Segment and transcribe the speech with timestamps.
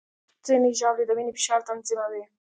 [0.45, 2.23] ځینې ژاولې د وینې فشار تنظیموي.